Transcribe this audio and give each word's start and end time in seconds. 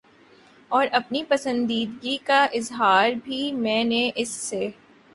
اور 0.71 0.87
اپنی 0.91 1.23
پسندیدگی 1.27 2.17
کا 2.23 2.43
اظہار 2.53 3.11
بھی 3.23 3.51
میں 3.51 3.83
نے 3.83 4.09
اس 4.15 4.29
سے 4.29 4.69